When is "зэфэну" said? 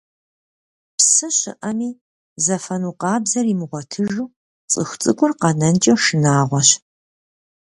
2.45-2.97